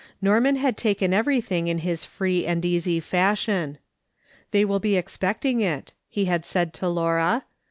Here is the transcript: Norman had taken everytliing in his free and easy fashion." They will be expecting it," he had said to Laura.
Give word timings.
Norman 0.19 0.55
had 0.55 0.77
taken 0.77 1.11
everytliing 1.11 1.67
in 1.67 1.77
his 1.77 2.05
free 2.05 2.43
and 2.43 2.65
easy 2.65 2.99
fashion." 2.99 3.77
They 4.49 4.65
will 4.65 4.79
be 4.79 4.95
expecting 4.95 5.59
it," 5.61 5.93
he 6.09 6.25
had 6.25 6.43
said 6.43 6.73
to 6.73 6.87
Laura. 6.89 7.43